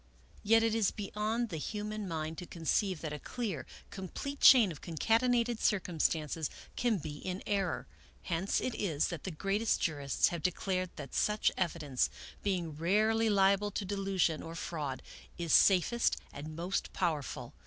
Yet 0.41 0.63
it 0.63 0.73
is 0.73 0.89
beyond 0.89 1.49
the 1.49 1.57
human 1.57 2.07
mind 2.07 2.39
to 2.39 2.47
conceive 2.47 3.01
that 3.01 3.13
a 3.13 3.19
clear, 3.19 3.67
complete 3.91 4.39
chain 4.39 4.71
of 4.71 4.81
concatenated 4.81 5.59
circumstances 5.59 6.49
can 6.75 6.97
be 6.97 7.17
in 7.19 7.43
error. 7.45 7.85
Hence 8.23 8.59
it 8.59 8.73
is 8.73 9.09
that 9.09 9.25
the 9.25 9.29
greatest 9.29 9.79
jurists 9.79 10.29
have 10.29 10.41
declared 10.41 10.89
that 10.95 11.13
such 11.13 11.51
evidence, 11.55 12.09
being 12.41 12.71
rarely 12.75 13.29
liable 13.29 13.69
to 13.69 13.85
delusion 13.85 14.41
or 14.41 14.55
fraud, 14.55 15.03
is 15.37 15.53
safest 15.53 16.17
and 16.33 16.55
most 16.55 16.93
powerful. 16.93 17.53